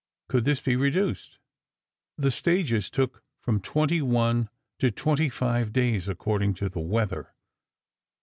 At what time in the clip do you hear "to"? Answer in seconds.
4.79-4.89, 6.55-6.69